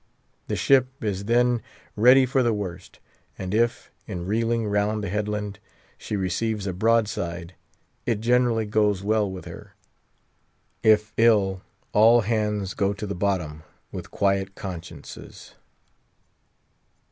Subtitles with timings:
[0.47, 1.61] The ship is then
[1.95, 2.97] ready for the worst;
[3.37, 5.59] and if, in reeling round the headland,
[5.95, 7.53] she receives a broadside,
[8.07, 9.75] it generally goes well with her.
[10.81, 11.61] If ill,
[11.93, 13.61] all hands go to the bottom
[13.91, 15.53] with quiet consciences.